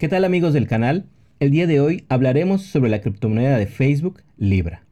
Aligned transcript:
¿Qué 0.00 0.08
tal 0.08 0.24
amigos 0.24 0.54
del 0.54 0.66
canal? 0.66 1.04
El 1.40 1.50
día 1.50 1.66
de 1.66 1.78
hoy 1.78 2.06
hablaremos 2.08 2.62
sobre 2.62 2.88
la 2.88 3.02
criptomoneda 3.02 3.58
de 3.58 3.66
Facebook, 3.66 4.22
Libra. 4.38 4.82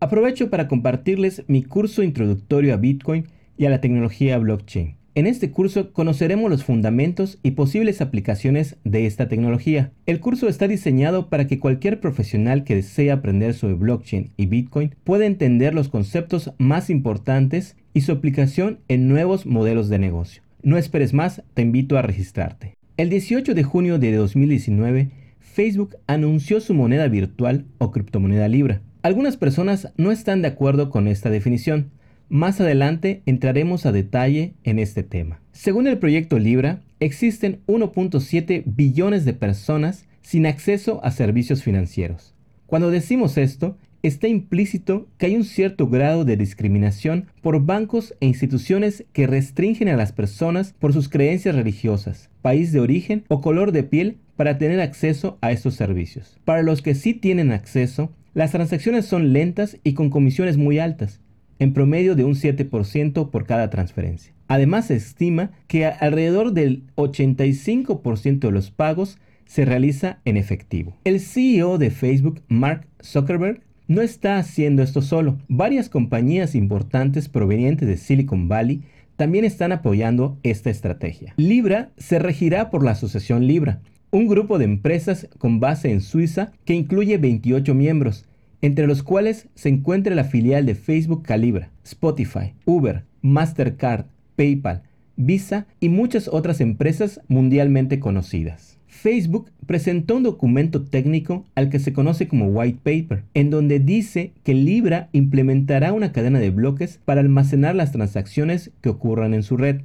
Aprovecho 0.00 0.50
para 0.50 0.66
compartirles 0.66 1.44
mi 1.46 1.62
curso 1.62 2.02
introductorio 2.02 2.74
a 2.74 2.76
Bitcoin 2.76 3.28
y 3.56 3.66
a 3.66 3.70
la 3.70 3.80
tecnología 3.80 4.36
blockchain. 4.38 4.95
En 5.16 5.26
este 5.26 5.50
curso 5.50 5.94
conoceremos 5.94 6.50
los 6.50 6.62
fundamentos 6.62 7.38
y 7.42 7.52
posibles 7.52 8.02
aplicaciones 8.02 8.76
de 8.84 9.06
esta 9.06 9.28
tecnología. 9.28 9.90
El 10.04 10.20
curso 10.20 10.46
está 10.46 10.68
diseñado 10.68 11.30
para 11.30 11.46
que 11.46 11.58
cualquier 11.58 12.00
profesional 12.00 12.64
que 12.64 12.74
desee 12.74 13.10
aprender 13.10 13.54
sobre 13.54 13.76
blockchain 13.76 14.32
y 14.36 14.44
Bitcoin 14.44 14.94
pueda 15.04 15.24
entender 15.24 15.72
los 15.72 15.88
conceptos 15.88 16.52
más 16.58 16.90
importantes 16.90 17.76
y 17.94 18.02
su 18.02 18.12
aplicación 18.12 18.80
en 18.88 19.08
nuevos 19.08 19.46
modelos 19.46 19.88
de 19.88 19.98
negocio. 19.98 20.42
No 20.62 20.76
esperes 20.76 21.14
más, 21.14 21.42
te 21.54 21.62
invito 21.62 21.96
a 21.96 22.02
registrarte. 22.02 22.74
El 22.98 23.08
18 23.08 23.54
de 23.54 23.62
junio 23.62 23.98
de 23.98 24.14
2019, 24.14 25.08
Facebook 25.40 25.96
anunció 26.06 26.60
su 26.60 26.74
moneda 26.74 27.08
virtual 27.08 27.64
o 27.78 27.90
criptomoneda 27.90 28.48
Libra. 28.48 28.82
Algunas 29.00 29.38
personas 29.38 29.94
no 29.96 30.12
están 30.12 30.42
de 30.42 30.48
acuerdo 30.48 30.90
con 30.90 31.08
esta 31.08 31.30
definición, 31.30 31.90
más 32.28 32.60
adelante 32.60 33.22
entraremos 33.26 33.86
a 33.86 33.92
detalle 33.92 34.54
en 34.64 34.78
este 34.78 35.02
tema. 35.02 35.40
Según 35.52 35.86
el 35.86 35.98
proyecto 35.98 36.38
Libra, 36.38 36.80
existen 37.00 37.60
1.7 37.66 38.62
billones 38.66 39.24
de 39.24 39.32
personas 39.32 40.06
sin 40.22 40.46
acceso 40.46 41.00
a 41.04 41.10
servicios 41.10 41.62
financieros. 41.62 42.34
Cuando 42.66 42.90
decimos 42.90 43.38
esto, 43.38 43.76
está 44.02 44.28
implícito 44.28 45.08
que 45.18 45.26
hay 45.26 45.36
un 45.36 45.44
cierto 45.44 45.88
grado 45.88 46.24
de 46.24 46.36
discriminación 46.36 47.26
por 47.42 47.64
bancos 47.64 48.14
e 48.20 48.26
instituciones 48.26 49.04
que 49.12 49.26
restringen 49.26 49.88
a 49.88 49.96
las 49.96 50.12
personas 50.12 50.74
por 50.78 50.92
sus 50.92 51.08
creencias 51.08 51.54
religiosas, 51.54 52.30
país 52.42 52.72
de 52.72 52.80
origen 52.80 53.24
o 53.28 53.40
color 53.40 53.72
de 53.72 53.82
piel 53.82 54.18
para 54.36 54.58
tener 54.58 54.80
acceso 54.80 55.38
a 55.40 55.52
estos 55.52 55.74
servicios. 55.74 56.38
Para 56.44 56.62
los 56.62 56.82
que 56.82 56.94
sí 56.94 57.14
tienen 57.14 57.52
acceso, 57.52 58.12
las 58.34 58.52
transacciones 58.52 59.06
son 59.06 59.32
lentas 59.32 59.78
y 59.82 59.94
con 59.94 60.10
comisiones 60.10 60.56
muy 60.56 60.78
altas, 60.78 61.20
en 61.58 61.72
promedio 61.72 62.14
de 62.14 62.24
un 62.24 62.34
7% 62.34 63.30
por 63.30 63.46
cada 63.46 63.70
transferencia. 63.70 64.32
Además, 64.48 64.86
se 64.86 64.96
estima 64.96 65.50
que 65.66 65.86
alrededor 65.86 66.52
del 66.52 66.84
85% 66.96 68.38
de 68.40 68.50
los 68.50 68.70
pagos 68.70 69.18
se 69.46 69.64
realiza 69.64 70.18
en 70.24 70.36
efectivo. 70.36 70.96
El 71.04 71.20
CEO 71.20 71.78
de 71.78 71.90
Facebook, 71.90 72.42
Mark 72.48 72.86
Zuckerberg, 73.02 73.60
no 73.88 74.02
está 74.02 74.38
haciendo 74.38 74.82
esto 74.82 75.00
solo. 75.02 75.38
Varias 75.48 75.88
compañías 75.88 76.54
importantes 76.54 77.28
provenientes 77.28 77.86
de 77.88 77.96
Silicon 77.96 78.48
Valley 78.48 78.82
también 79.16 79.44
están 79.44 79.72
apoyando 79.72 80.38
esta 80.42 80.70
estrategia. 80.70 81.34
Libra 81.36 81.90
se 81.96 82.18
regirá 82.18 82.70
por 82.70 82.84
la 82.84 82.92
Asociación 82.92 83.46
Libra, 83.46 83.80
un 84.10 84.26
grupo 84.26 84.58
de 84.58 84.64
empresas 84.64 85.28
con 85.38 85.60
base 85.60 85.90
en 85.90 86.00
Suiza 86.00 86.52
que 86.64 86.74
incluye 86.74 87.18
28 87.18 87.74
miembros 87.74 88.26
entre 88.66 88.88
los 88.88 89.04
cuales 89.04 89.46
se 89.54 89.68
encuentra 89.68 90.16
la 90.16 90.24
filial 90.24 90.66
de 90.66 90.74
Facebook 90.74 91.22
Calibra, 91.22 91.70
Spotify, 91.84 92.52
Uber, 92.64 93.04
Mastercard, 93.22 94.06
PayPal, 94.34 94.82
Visa 95.14 95.68
y 95.78 95.88
muchas 95.88 96.26
otras 96.26 96.60
empresas 96.60 97.20
mundialmente 97.28 98.00
conocidas. 98.00 98.76
Facebook 98.88 99.52
presentó 99.66 100.16
un 100.16 100.24
documento 100.24 100.82
técnico 100.82 101.44
al 101.54 101.70
que 101.70 101.78
se 101.78 101.92
conoce 101.92 102.26
como 102.26 102.46
White 102.48 102.80
Paper, 102.82 103.22
en 103.34 103.50
donde 103.50 103.78
dice 103.78 104.32
que 104.42 104.54
Libra 104.54 105.10
implementará 105.12 105.92
una 105.92 106.10
cadena 106.10 106.40
de 106.40 106.50
bloques 106.50 106.98
para 107.04 107.20
almacenar 107.20 107.76
las 107.76 107.92
transacciones 107.92 108.72
que 108.80 108.88
ocurran 108.88 109.32
en 109.32 109.44
su 109.44 109.56
red. 109.56 109.82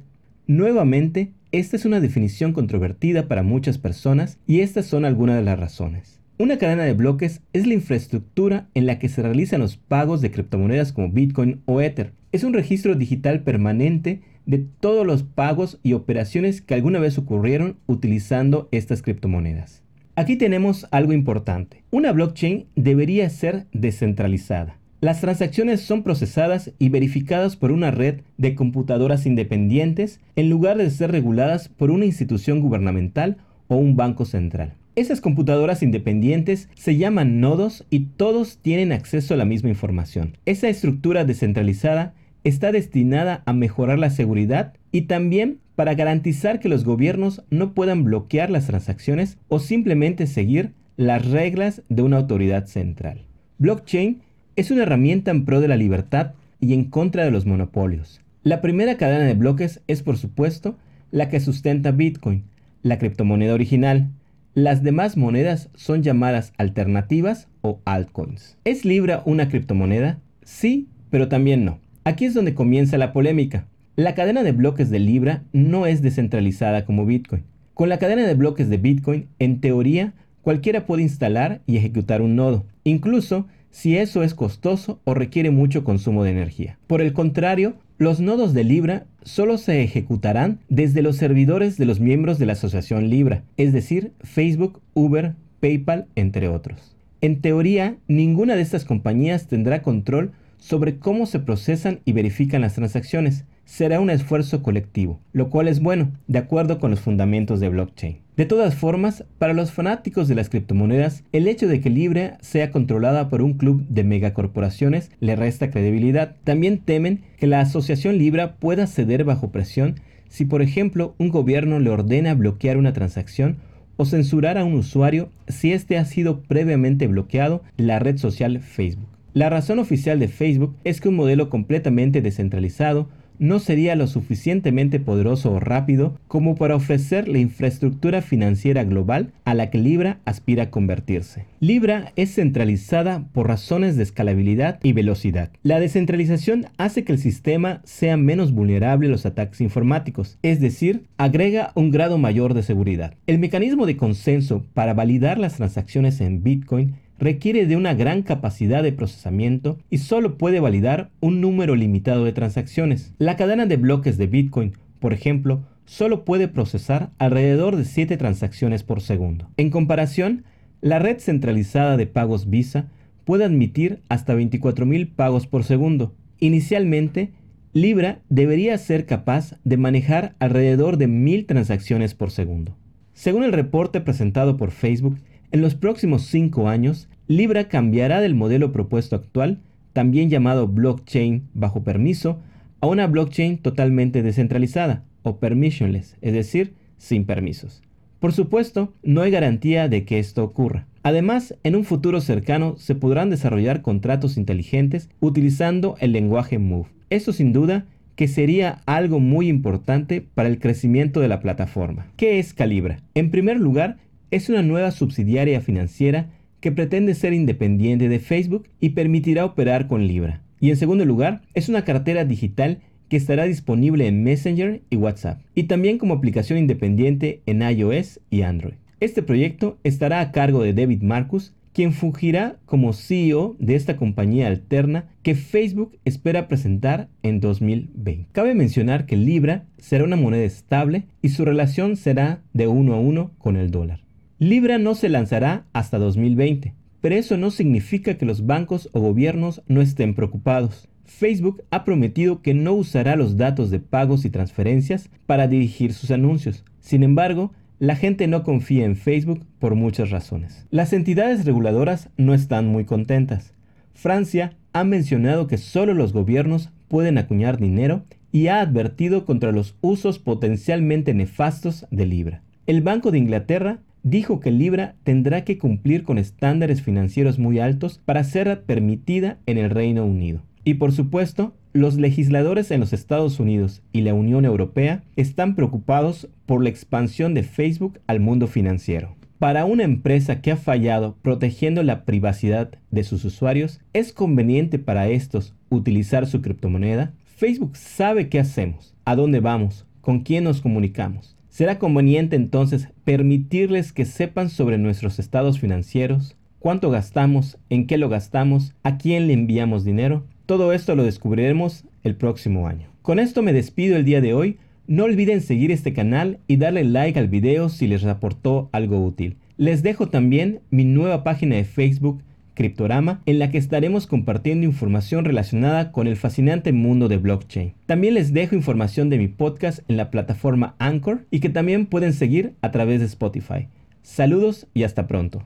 Nuevamente, 0.48 1.30
esta 1.52 1.76
es 1.76 1.84
una 1.84 2.00
definición 2.00 2.52
controvertida 2.52 3.28
para 3.28 3.44
muchas 3.44 3.78
personas 3.78 4.38
y 4.44 4.58
estas 4.58 4.86
son 4.86 5.04
algunas 5.04 5.36
de 5.36 5.44
las 5.44 5.60
razones. 5.60 6.21
Una 6.38 6.56
cadena 6.56 6.84
de 6.84 6.94
bloques 6.94 7.42
es 7.52 7.66
la 7.66 7.74
infraestructura 7.74 8.66
en 8.74 8.86
la 8.86 8.98
que 8.98 9.10
se 9.10 9.22
realizan 9.22 9.60
los 9.60 9.76
pagos 9.76 10.22
de 10.22 10.30
criptomonedas 10.30 10.92
como 10.92 11.10
Bitcoin 11.10 11.60
o 11.66 11.82
Ether. 11.82 12.14
Es 12.32 12.42
un 12.42 12.54
registro 12.54 12.94
digital 12.94 13.42
permanente 13.42 14.22
de 14.46 14.58
todos 14.58 15.06
los 15.06 15.22
pagos 15.22 15.78
y 15.82 15.92
operaciones 15.92 16.62
que 16.62 16.74
alguna 16.74 16.98
vez 17.00 17.18
ocurrieron 17.18 17.76
utilizando 17.86 18.68
estas 18.72 19.02
criptomonedas. 19.02 19.82
Aquí 20.16 20.36
tenemos 20.36 20.86
algo 20.90 21.12
importante. 21.12 21.84
Una 21.90 22.12
blockchain 22.12 22.66
debería 22.76 23.28
ser 23.28 23.66
descentralizada. 23.72 24.78
Las 25.02 25.20
transacciones 25.20 25.82
son 25.82 26.02
procesadas 26.02 26.72
y 26.78 26.88
verificadas 26.88 27.56
por 27.56 27.72
una 27.72 27.90
red 27.90 28.20
de 28.38 28.54
computadoras 28.54 29.26
independientes 29.26 30.18
en 30.34 30.48
lugar 30.48 30.78
de 30.78 30.90
ser 30.90 31.12
reguladas 31.12 31.68
por 31.68 31.90
una 31.90 32.06
institución 32.06 32.60
gubernamental 32.60 33.36
o 33.68 33.76
un 33.76 33.96
banco 33.96 34.24
central. 34.24 34.74
Esas 34.94 35.22
computadoras 35.22 35.82
independientes 35.82 36.68
se 36.74 36.98
llaman 36.98 37.40
nodos 37.40 37.86
y 37.88 38.00
todos 38.00 38.58
tienen 38.58 38.92
acceso 38.92 39.32
a 39.32 39.38
la 39.38 39.46
misma 39.46 39.70
información. 39.70 40.36
Esa 40.44 40.68
estructura 40.68 41.24
descentralizada 41.24 42.12
está 42.44 42.72
destinada 42.72 43.42
a 43.46 43.54
mejorar 43.54 43.98
la 43.98 44.10
seguridad 44.10 44.74
y 44.90 45.02
también 45.02 45.60
para 45.76 45.94
garantizar 45.94 46.60
que 46.60 46.68
los 46.68 46.84
gobiernos 46.84 47.42
no 47.48 47.72
puedan 47.72 48.04
bloquear 48.04 48.50
las 48.50 48.66
transacciones 48.66 49.38
o 49.48 49.60
simplemente 49.60 50.26
seguir 50.26 50.74
las 50.98 51.26
reglas 51.26 51.82
de 51.88 52.02
una 52.02 52.18
autoridad 52.18 52.66
central. 52.66 53.24
Blockchain 53.56 54.20
es 54.56 54.70
una 54.70 54.82
herramienta 54.82 55.30
en 55.30 55.46
pro 55.46 55.62
de 55.62 55.68
la 55.68 55.76
libertad 55.76 56.32
y 56.60 56.74
en 56.74 56.84
contra 56.84 57.24
de 57.24 57.30
los 57.30 57.46
monopolios. 57.46 58.20
La 58.42 58.60
primera 58.60 58.98
cadena 58.98 59.24
de 59.24 59.34
bloques 59.34 59.80
es 59.86 60.02
por 60.02 60.18
supuesto 60.18 60.76
la 61.10 61.30
que 61.30 61.40
sustenta 61.40 61.92
Bitcoin, 61.92 62.44
la 62.82 62.98
criptomoneda 62.98 63.54
original, 63.54 64.10
las 64.54 64.82
demás 64.82 65.16
monedas 65.16 65.70
son 65.74 66.02
llamadas 66.02 66.52
alternativas 66.58 67.48
o 67.62 67.80
altcoins. 67.86 68.58
¿Es 68.64 68.84
Libra 68.84 69.22
una 69.24 69.48
criptomoneda? 69.48 70.18
Sí, 70.42 70.88
pero 71.08 71.28
también 71.28 71.64
no. 71.64 71.78
Aquí 72.04 72.26
es 72.26 72.34
donde 72.34 72.54
comienza 72.54 72.98
la 72.98 73.14
polémica. 73.14 73.66
La 73.96 74.14
cadena 74.14 74.42
de 74.42 74.52
bloques 74.52 74.90
de 74.90 74.98
Libra 74.98 75.42
no 75.52 75.86
es 75.86 76.02
descentralizada 76.02 76.84
como 76.84 77.06
Bitcoin. 77.06 77.44
Con 77.72 77.88
la 77.88 77.98
cadena 77.98 78.26
de 78.26 78.34
bloques 78.34 78.68
de 78.68 78.76
Bitcoin, 78.76 79.28
en 79.38 79.60
teoría, 79.60 80.12
cualquiera 80.42 80.84
puede 80.84 81.02
instalar 81.02 81.62
y 81.66 81.78
ejecutar 81.78 82.20
un 82.20 82.36
nodo, 82.36 82.66
incluso 82.84 83.46
si 83.70 83.96
eso 83.96 84.22
es 84.22 84.34
costoso 84.34 85.00
o 85.04 85.14
requiere 85.14 85.50
mucho 85.50 85.82
consumo 85.82 86.24
de 86.24 86.30
energía. 86.30 86.78
Por 86.86 87.00
el 87.00 87.14
contrario, 87.14 87.74
los 87.98 88.20
nodos 88.20 88.54
de 88.54 88.64
Libra 88.64 89.06
solo 89.22 89.58
se 89.58 89.82
ejecutarán 89.82 90.58
desde 90.68 91.02
los 91.02 91.16
servidores 91.16 91.76
de 91.76 91.86
los 91.86 92.00
miembros 92.00 92.38
de 92.38 92.46
la 92.46 92.54
asociación 92.54 93.10
Libra, 93.10 93.44
es 93.56 93.72
decir, 93.72 94.12
Facebook, 94.20 94.80
Uber, 94.94 95.34
PayPal, 95.60 96.06
entre 96.16 96.48
otros. 96.48 96.96
En 97.20 97.40
teoría, 97.40 97.96
ninguna 98.08 98.56
de 98.56 98.62
estas 98.62 98.84
compañías 98.84 99.46
tendrá 99.46 99.82
control 99.82 100.32
sobre 100.58 100.98
cómo 100.98 101.26
se 101.26 101.38
procesan 101.38 102.00
y 102.04 102.12
verifican 102.12 102.62
las 102.62 102.74
transacciones, 102.74 103.44
será 103.72 104.00
un 104.00 104.10
esfuerzo 104.10 104.62
colectivo, 104.62 105.18
lo 105.32 105.48
cual 105.48 105.66
es 105.66 105.80
bueno, 105.80 106.10
de 106.26 106.38
acuerdo 106.38 106.78
con 106.78 106.90
los 106.90 107.00
fundamentos 107.00 107.58
de 107.58 107.70
blockchain. 107.70 108.18
De 108.36 108.44
todas 108.44 108.74
formas, 108.74 109.24
para 109.38 109.54
los 109.54 109.72
fanáticos 109.72 110.28
de 110.28 110.34
las 110.34 110.50
criptomonedas, 110.50 111.24
el 111.32 111.48
hecho 111.48 111.66
de 111.66 111.80
que 111.80 111.88
Libra 111.88 112.36
sea 112.42 112.70
controlada 112.70 113.30
por 113.30 113.40
un 113.40 113.54
club 113.54 113.86
de 113.88 114.04
megacorporaciones 114.04 115.10
le 115.20 115.36
resta 115.36 115.70
credibilidad. 115.70 116.36
También 116.44 116.80
temen 116.80 117.22
que 117.38 117.46
la 117.46 117.60
asociación 117.60 118.18
Libra 118.18 118.56
pueda 118.56 118.86
ceder 118.86 119.24
bajo 119.24 119.50
presión 119.52 119.94
si, 120.28 120.44
por 120.44 120.60
ejemplo, 120.60 121.14
un 121.16 121.30
gobierno 121.30 121.80
le 121.80 121.88
ordena 121.88 122.34
bloquear 122.34 122.76
una 122.76 122.92
transacción 122.92 123.56
o 123.96 124.04
censurar 124.04 124.58
a 124.58 124.64
un 124.64 124.74
usuario 124.74 125.30
si 125.48 125.72
éste 125.72 125.96
ha 125.96 126.04
sido 126.04 126.42
previamente 126.42 127.06
bloqueado 127.06 127.62
la 127.78 127.98
red 127.98 128.18
social 128.18 128.60
Facebook. 128.60 129.08
La 129.32 129.48
razón 129.48 129.78
oficial 129.78 130.18
de 130.18 130.28
Facebook 130.28 130.76
es 130.84 131.00
que 131.00 131.08
un 131.08 131.16
modelo 131.16 131.48
completamente 131.48 132.20
descentralizado 132.20 133.08
no 133.42 133.58
sería 133.58 133.96
lo 133.96 134.06
suficientemente 134.06 135.00
poderoso 135.00 135.50
o 135.52 135.58
rápido 135.58 136.16
como 136.28 136.54
para 136.54 136.76
ofrecer 136.76 137.26
la 137.26 137.38
infraestructura 137.38 138.22
financiera 138.22 138.84
global 138.84 139.32
a 139.44 139.54
la 139.54 139.68
que 139.68 139.78
Libra 139.78 140.20
aspira 140.24 140.64
a 140.64 140.70
convertirse. 140.70 141.44
Libra 141.58 142.12
es 142.14 142.36
centralizada 142.36 143.24
por 143.32 143.48
razones 143.48 143.96
de 143.96 144.04
escalabilidad 144.04 144.78
y 144.84 144.92
velocidad. 144.92 145.50
La 145.64 145.80
descentralización 145.80 146.66
hace 146.78 147.02
que 147.02 147.12
el 147.12 147.18
sistema 147.18 147.82
sea 147.84 148.16
menos 148.16 148.52
vulnerable 148.52 149.08
a 149.08 149.10
los 149.10 149.26
ataques 149.26 149.60
informáticos, 149.60 150.38
es 150.42 150.60
decir, 150.60 151.02
agrega 151.16 151.72
un 151.74 151.90
grado 151.90 152.18
mayor 152.18 152.54
de 152.54 152.62
seguridad. 152.62 153.14
El 153.26 153.40
mecanismo 153.40 153.86
de 153.86 153.96
consenso 153.96 154.64
para 154.72 154.94
validar 154.94 155.38
las 155.38 155.56
transacciones 155.56 156.20
en 156.20 156.44
Bitcoin 156.44 156.94
requiere 157.22 157.66
de 157.66 157.76
una 157.76 157.94
gran 157.94 158.22
capacidad 158.22 158.82
de 158.82 158.92
procesamiento 158.92 159.78
y 159.88 159.98
solo 159.98 160.36
puede 160.36 160.60
validar 160.60 161.10
un 161.20 161.40
número 161.40 161.74
limitado 161.74 162.24
de 162.24 162.32
transacciones. 162.32 163.14
La 163.18 163.36
cadena 163.36 163.64
de 163.66 163.76
bloques 163.76 164.18
de 164.18 164.26
Bitcoin, 164.26 164.72
por 164.98 165.12
ejemplo, 165.12 165.62
solo 165.86 166.24
puede 166.24 166.48
procesar 166.48 167.10
alrededor 167.18 167.76
de 167.76 167.84
7 167.84 168.16
transacciones 168.16 168.82
por 168.82 169.00
segundo. 169.00 169.48
En 169.56 169.70
comparación, 169.70 170.44
la 170.80 170.98
red 170.98 171.18
centralizada 171.18 171.96
de 171.96 172.06
pagos 172.06 172.50
Visa 172.50 172.88
puede 173.24 173.44
admitir 173.44 174.02
hasta 174.08 174.34
24.000 174.34 175.14
pagos 175.14 175.46
por 175.46 175.64
segundo 175.64 176.14
Inicialmente, 176.42 177.30
Libra 177.72 178.18
debería 178.28 178.76
ser 178.76 179.06
capaz 179.06 179.54
de 179.62 179.76
manejar 179.76 180.34
alrededor 180.40 180.96
de 180.96 181.06
mil 181.06 181.46
transacciones 181.46 182.14
por 182.16 182.32
segundo. 182.32 182.76
Según 183.12 183.44
el 183.44 183.52
reporte 183.52 184.00
presentado 184.00 184.56
por 184.56 184.72
Facebook, 184.72 185.20
en 185.52 185.60
los 185.60 185.76
próximos 185.76 186.22
cinco 186.26 186.68
años, 186.68 187.08
Libra 187.28 187.68
cambiará 187.68 188.20
del 188.20 188.34
modelo 188.34 188.72
propuesto 188.72 189.16
actual, 189.16 189.60
también 189.92 190.30
llamado 190.30 190.68
blockchain 190.68 191.48
bajo 191.54 191.84
permiso, 191.84 192.40
a 192.80 192.88
una 192.88 193.06
blockchain 193.06 193.58
totalmente 193.58 194.22
descentralizada 194.22 195.04
o 195.22 195.38
permissionless, 195.38 196.16
es 196.20 196.32
decir, 196.32 196.74
sin 196.98 197.24
permisos. 197.24 197.82
Por 198.18 198.32
supuesto, 198.32 198.92
no 199.02 199.22
hay 199.22 199.30
garantía 199.30 199.88
de 199.88 200.04
que 200.04 200.18
esto 200.18 200.44
ocurra. 200.44 200.86
Además, 201.02 201.56
en 201.64 201.74
un 201.74 201.84
futuro 201.84 202.20
cercano 202.20 202.76
se 202.76 202.94
podrán 202.94 203.30
desarrollar 203.30 203.82
contratos 203.82 204.36
inteligentes 204.36 205.10
utilizando 205.20 205.96
el 206.00 206.12
lenguaje 206.12 206.58
Move. 206.58 206.88
Esto 207.10 207.32
sin 207.32 207.52
duda 207.52 207.86
que 208.14 208.28
sería 208.28 208.80
algo 208.86 209.20
muy 209.20 209.48
importante 209.48 210.20
para 210.20 210.48
el 210.48 210.58
crecimiento 210.58 211.20
de 211.20 211.28
la 211.28 211.40
plataforma. 211.40 212.06
¿Qué 212.16 212.38
es 212.38 212.54
Calibra? 212.54 213.00
En 213.14 213.30
primer 213.30 213.58
lugar, 213.58 213.98
es 214.30 214.48
una 214.48 214.62
nueva 214.62 214.90
subsidiaria 214.90 215.60
financiera 215.60 216.30
que 216.62 216.72
pretende 216.72 217.14
ser 217.14 217.34
independiente 217.34 218.08
de 218.08 218.20
Facebook 218.20 218.68
y 218.80 218.90
permitirá 218.90 219.44
operar 219.44 219.88
con 219.88 220.06
Libra. 220.06 220.40
Y 220.60 220.70
en 220.70 220.76
segundo 220.76 221.04
lugar, 221.04 221.42
es 221.54 221.68
una 221.68 221.84
cartera 221.84 222.24
digital 222.24 222.78
que 223.08 223.16
estará 223.16 223.44
disponible 223.44 224.06
en 224.06 224.22
Messenger 224.22 224.80
y 224.88 224.96
WhatsApp, 224.96 225.42
y 225.56 225.64
también 225.64 225.98
como 225.98 226.14
aplicación 226.14 226.58
independiente 226.58 227.42
en 227.44 227.60
iOS 227.60 228.20
y 228.30 228.42
Android. 228.42 228.74
Este 229.00 229.24
proyecto 229.24 229.76
estará 229.82 230.20
a 230.20 230.30
cargo 230.30 230.62
de 230.62 230.72
David 230.72 231.02
Marcus, 231.02 231.52
quien 231.72 231.92
fungirá 231.92 232.56
como 232.64 232.92
CEO 232.92 233.56
de 233.58 233.74
esta 233.74 233.96
compañía 233.96 234.46
alterna 234.46 235.06
que 235.22 235.34
Facebook 235.34 235.98
espera 236.04 236.46
presentar 236.46 237.08
en 237.24 237.40
2020. 237.40 238.28
Cabe 238.30 238.54
mencionar 238.54 239.04
que 239.04 239.16
Libra 239.16 239.64
será 239.78 240.04
una 240.04 240.16
moneda 240.16 240.44
estable 240.44 241.06
y 241.22 241.30
su 241.30 241.44
relación 241.44 241.96
será 241.96 242.42
de 242.52 242.68
uno 242.68 242.94
a 242.94 243.00
uno 243.00 243.32
con 243.38 243.56
el 243.56 243.72
dólar. 243.72 244.00
Libra 244.42 244.78
no 244.78 244.96
se 244.96 245.08
lanzará 245.08 245.66
hasta 245.72 246.00
2020, 246.00 246.74
pero 247.00 247.14
eso 247.14 247.36
no 247.36 247.52
significa 247.52 248.14
que 248.14 248.26
los 248.26 248.44
bancos 248.44 248.88
o 248.90 248.98
gobiernos 248.98 249.62
no 249.68 249.80
estén 249.80 250.16
preocupados. 250.16 250.88
Facebook 251.04 251.62
ha 251.70 251.84
prometido 251.84 252.42
que 252.42 252.52
no 252.52 252.72
usará 252.72 253.14
los 253.14 253.36
datos 253.36 253.70
de 253.70 253.78
pagos 253.78 254.24
y 254.24 254.30
transferencias 254.30 255.10
para 255.26 255.46
dirigir 255.46 255.92
sus 255.92 256.10
anuncios. 256.10 256.64
Sin 256.80 257.04
embargo, 257.04 257.52
la 257.78 257.94
gente 257.94 258.26
no 258.26 258.42
confía 258.42 258.84
en 258.84 258.96
Facebook 258.96 259.46
por 259.60 259.76
muchas 259.76 260.10
razones. 260.10 260.66
Las 260.70 260.92
entidades 260.92 261.44
reguladoras 261.44 262.10
no 262.16 262.34
están 262.34 262.66
muy 262.66 262.84
contentas. 262.84 263.54
Francia 263.94 264.56
ha 264.72 264.82
mencionado 264.82 265.46
que 265.46 265.56
solo 265.56 265.94
los 265.94 266.12
gobiernos 266.12 266.70
pueden 266.88 267.16
acuñar 267.16 267.58
dinero 267.58 268.02
y 268.32 268.48
ha 268.48 268.60
advertido 268.60 269.24
contra 269.24 269.52
los 269.52 269.76
usos 269.82 270.18
potencialmente 270.18 271.14
nefastos 271.14 271.86
de 271.92 272.06
Libra. 272.06 272.42
El 272.66 272.80
Banco 272.80 273.12
de 273.12 273.18
Inglaterra 273.18 273.78
dijo 274.02 274.40
que 274.40 274.50
Libra 274.50 274.94
tendrá 275.04 275.44
que 275.44 275.58
cumplir 275.58 276.04
con 276.04 276.18
estándares 276.18 276.82
financieros 276.82 277.38
muy 277.38 277.58
altos 277.58 278.00
para 278.04 278.24
ser 278.24 278.62
permitida 278.62 279.38
en 279.46 279.58
el 279.58 279.70
Reino 279.70 280.04
Unido. 280.04 280.42
Y 280.64 280.74
por 280.74 280.92
supuesto, 280.92 281.54
los 281.72 281.96
legisladores 281.96 282.70
en 282.70 282.80
los 282.80 282.92
Estados 282.92 283.40
Unidos 283.40 283.82
y 283.92 284.02
la 284.02 284.14
Unión 284.14 284.44
Europea 284.44 285.02
están 285.16 285.54
preocupados 285.54 286.28
por 286.46 286.62
la 286.62 286.68
expansión 286.68 287.34
de 287.34 287.42
Facebook 287.42 287.98
al 288.06 288.20
mundo 288.20 288.46
financiero. 288.46 289.16
Para 289.38 289.64
una 289.64 289.82
empresa 289.82 290.40
que 290.40 290.52
ha 290.52 290.56
fallado 290.56 291.16
protegiendo 291.22 291.82
la 291.82 292.04
privacidad 292.04 292.70
de 292.90 293.02
sus 293.02 293.24
usuarios, 293.24 293.80
¿es 293.92 294.12
conveniente 294.12 294.78
para 294.78 295.08
estos 295.08 295.54
utilizar 295.68 296.26
su 296.26 296.42
criptomoneda? 296.42 297.12
Facebook 297.24 297.76
sabe 297.76 298.28
qué 298.28 298.38
hacemos, 298.38 298.94
a 299.04 299.16
dónde 299.16 299.40
vamos, 299.40 299.84
con 300.00 300.20
quién 300.20 300.44
nos 300.44 300.60
comunicamos. 300.60 301.36
¿Será 301.52 301.78
conveniente 301.78 302.34
entonces 302.34 302.88
permitirles 303.04 303.92
que 303.92 304.06
sepan 304.06 304.48
sobre 304.48 304.78
nuestros 304.78 305.18
estados 305.18 305.60
financieros, 305.60 306.34
cuánto 306.58 306.88
gastamos, 306.88 307.58
en 307.68 307.86
qué 307.86 307.98
lo 307.98 308.08
gastamos, 308.08 308.74
a 308.82 308.96
quién 308.96 309.26
le 309.26 309.34
enviamos 309.34 309.84
dinero? 309.84 310.24
Todo 310.46 310.72
esto 310.72 310.96
lo 310.96 311.04
descubriremos 311.04 311.84
el 312.04 312.16
próximo 312.16 312.68
año. 312.68 312.88
Con 313.02 313.18
esto 313.18 313.42
me 313.42 313.52
despido 313.52 313.98
el 313.98 314.06
día 314.06 314.22
de 314.22 314.32
hoy. 314.32 314.56
No 314.86 315.04
olviden 315.04 315.42
seguir 315.42 315.70
este 315.70 315.92
canal 315.92 316.38
y 316.46 316.56
darle 316.56 316.84
like 316.84 317.18
al 317.18 317.28
video 317.28 317.68
si 317.68 317.86
les 317.86 318.02
aportó 318.06 318.70
algo 318.72 319.04
útil. 319.04 319.36
Les 319.58 319.82
dejo 319.82 320.08
también 320.08 320.60
mi 320.70 320.86
nueva 320.86 321.22
página 321.22 321.56
de 321.56 321.64
Facebook 321.64 322.22
Cryptorama, 322.54 323.22
en 323.26 323.38
la 323.38 323.50
que 323.50 323.58
estaremos 323.58 324.06
compartiendo 324.06 324.66
información 324.66 325.24
relacionada 325.24 325.92
con 325.92 326.06
el 326.06 326.16
fascinante 326.16 326.72
mundo 326.72 327.08
de 327.08 327.16
blockchain. 327.16 327.74
También 327.86 328.14
les 328.14 328.32
dejo 328.32 328.54
información 328.54 329.10
de 329.10 329.18
mi 329.18 329.28
podcast 329.28 329.80
en 329.88 329.96
la 329.96 330.10
plataforma 330.10 330.74
Anchor 330.78 331.26
y 331.30 331.40
que 331.40 331.48
también 331.48 331.86
pueden 331.86 332.12
seguir 332.12 332.54
a 332.60 332.70
través 332.70 333.00
de 333.00 333.06
Spotify. 333.06 333.68
Saludos 334.02 334.66
y 334.74 334.82
hasta 334.82 335.06
pronto. 335.06 335.40